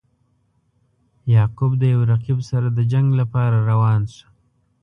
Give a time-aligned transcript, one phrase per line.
[1.35, 4.27] یعقوب د یو رقیب سره د جنګ لپاره روان شو.